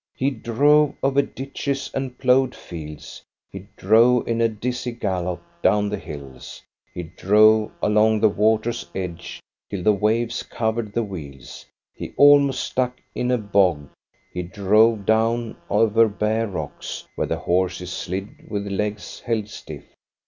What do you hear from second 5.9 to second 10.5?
hills; he drove along the water's edge, till the waves